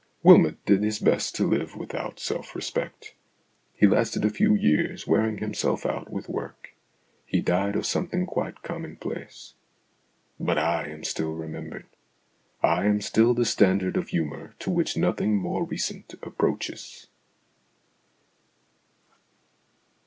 [0.23, 3.13] Wylmot did his best to live without self respect.
[3.75, 6.69] He lasted a few years wearing himself out with work.
[7.23, 9.53] He died of something quite commonplace.
[10.39, 11.85] But I am still remembered.
[12.63, 17.05] I am still the standard of humour to which nothing more recent approaches.